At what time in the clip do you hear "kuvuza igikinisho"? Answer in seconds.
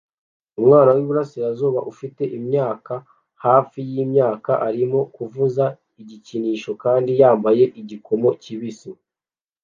5.15-6.71